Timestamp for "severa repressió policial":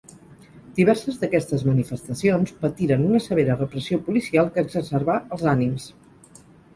3.25-4.49